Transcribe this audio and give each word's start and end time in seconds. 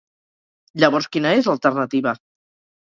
Llavors 0.85 1.09
quina 1.17 1.35
es 1.43 1.53
la 1.53 1.57
alternativa? 1.59 2.19